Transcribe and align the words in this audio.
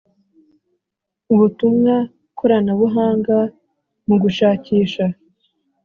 Ubutumwa 1.33 1.95
koranabuhanga 2.37 3.37
mu 4.07 4.15
gushakisha 4.23 5.05